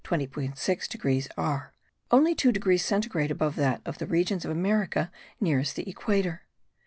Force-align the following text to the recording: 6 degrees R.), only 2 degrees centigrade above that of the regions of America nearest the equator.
6 0.55 0.87
degrees 0.87 1.27
R.), 1.37 1.73
only 2.09 2.33
2 2.33 2.51
degrees 2.51 2.83
centigrade 2.83 3.29
above 3.29 3.55
that 3.57 3.83
of 3.85 3.99
the 3.99 4.07
regions 4.07 4.43
of 4.43 4.49
America 4.49 5.11
nearest 5.39 5.75
the 5.75 5.87
equator. 5.87 6.41